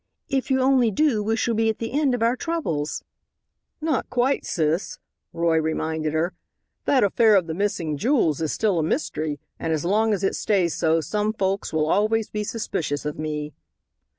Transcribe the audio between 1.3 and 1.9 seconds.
shall be at